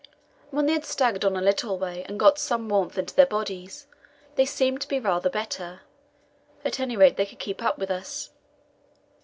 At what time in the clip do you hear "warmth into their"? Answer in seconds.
2.69-3.27